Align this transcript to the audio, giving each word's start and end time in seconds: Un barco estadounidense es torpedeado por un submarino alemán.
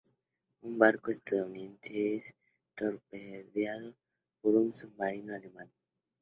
Un 0.63 0.79
barco 0.79 1.11
estadounidense 1.11 2.15
es 2.15 2.33
torpedeado 2.73 3.93
por 4.41 4.55
un 4.55 4.73
submarino 4.73 5.35
alemán. 5.35 5.71